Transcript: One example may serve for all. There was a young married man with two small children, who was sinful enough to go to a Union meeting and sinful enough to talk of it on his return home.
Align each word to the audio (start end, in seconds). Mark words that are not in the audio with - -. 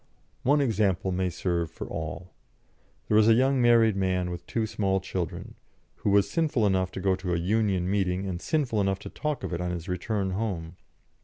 One 0.41 0.61
example 0.61 1.11
may 1.11 1.29
serve 1.29 1.69
for 1.69 1.85
all. 1.87 2.33
There 3.07 3.15
was 3.15 3.27
a 3.27 3.35
young 3.35 3.61
married 3.61 3.95
man 3.95 4.31
with 4.31 4.43
two 4.47 4.65
small 4.65 4.99
children, 4.99 5.53
who 5.97 6.09
was 6.09 6.27
sinful 6.27 6.65
enough 6.65 6.91
to 6.93 6.99
go 6.99 7.15
to 7.15 7.35
a 7.35 7.37
Union 7.37 7.87
meeting 7.87 8.25
and 8.25 8.41
sinful 8.41 8.81
enough 8.81 8.97
to 8.97 9.09
talk 9.09 9.43
of 9.43 9.53
it 9.53 9.61
on 9.61 9.69
his 9.69 9.87
return 9.87 10.31
home. 10.31 10.75